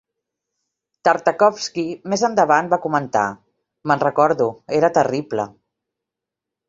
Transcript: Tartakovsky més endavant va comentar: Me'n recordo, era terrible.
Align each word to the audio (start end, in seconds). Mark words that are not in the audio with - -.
Tartakovsky 1.09 1.83
més 2.13 2.23
endavant 2.29 2.71
va 2.73 2.81
comentar: 2.87 3.25
Me'n 3.91 4.03
recordo, 4.07 4.49
era 4.79 4.91
terrible. 5.01 5.47